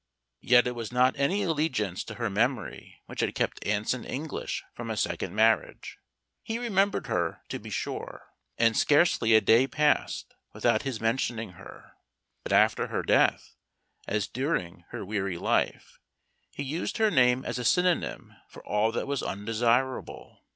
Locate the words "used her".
16.63-17.11